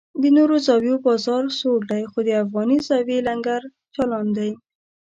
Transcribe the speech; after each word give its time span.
د 0.21 0.23
نورو 0.37 0.55
زاویو 0.65 0.95
بازار 1.05 1.43
سوړ 1.59 1.79
دی 1.91 2.03
خو 2.11 2.19
د 2.27 2.29
افغاني 2.43 2.77
زاویې 2.89 3.19
لنګر 3.27 3.61
چالان 3.95 4.27
دی. 4.37 4.51